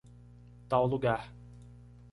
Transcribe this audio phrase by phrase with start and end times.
[0.69, 1.29] Tal lugar